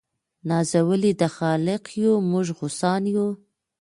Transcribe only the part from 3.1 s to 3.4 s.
یو